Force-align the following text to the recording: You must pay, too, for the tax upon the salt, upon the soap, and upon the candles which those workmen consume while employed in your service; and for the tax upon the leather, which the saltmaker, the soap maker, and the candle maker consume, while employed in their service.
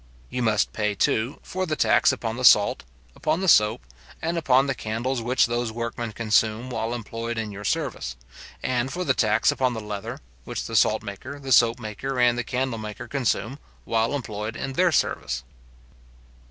You 0.31 0.41
must 0.41 0.73
pay, 0.73 0.95
too, 0.95 1.39
for 1.43 1.67
the 1.67 1.75
tax 1.75 2.11
upon 2.11 2.35
the 2.35 2.43
salt, 2.43 2.83
upon 3.15 3.41
the 3.41 3.47
soap, 3.47 3.83
and 4.19 4.35
upon 4.35 4.65
the 4.65 4.73
candles 4.73 5.21
which 5.21 5.45
those 5.45 5.71
workmen 5.71 6.11
consume 6.13 6.71
while 6.71 6.95
employed 6.95 7.37
in 7.37 7.51
your 7.51 7.63
service; 7.63 8.15
and 8.63 8.91
for 8.91 9.03
the 9.03 9.13
tax 9.13 9.51
upon 9.51 9.75
the 9.75 9.79
leather, 9.79 10.19
which 10.43 10.65
the 10.65 10.75
saltmaker, 10.75 11.39
the 11.39 11.51
soap 11.51 11.79
maker, 11.79 12.19
and 12.19 12.35
the 12.35 12.43
candle 12.43 12.79
maker 12.79 13.07
consume, 13.07 13.59
while 13.85 14.15
employed 14.15 14.55
in 14.55 14.73
their 14.73 14.91
service. 14.91 15.43